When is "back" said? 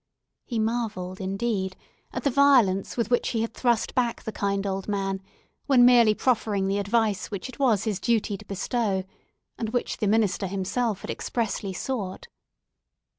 3.93-4.23